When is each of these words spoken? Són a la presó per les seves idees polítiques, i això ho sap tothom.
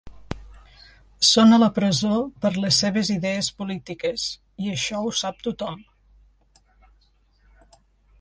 Són 1.31 1.57
a 1.57 1.57
la 1.63 1.67
presó 1.75 2.15
per 2.45 2.51
les 2.63 2.79
seves 2.83 3.11
idees 3.15 3.49
polítiques, 3.59 4.23
i 4.69 4.73
això 4.77 5.03
ho 5.03 5.13
sap 5.21 5.45
tothom. 5.49 5.77